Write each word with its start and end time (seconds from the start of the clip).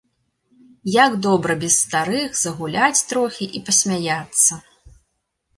Як 0.93 1.11
добра 1.25 1.57
без 1.63 1.73
старых 1.83 2.39
загуляць 2.45 3.05
трохі 3.13 3.45
і 3.61 3.63
пасмяяцца! 3.69 4.53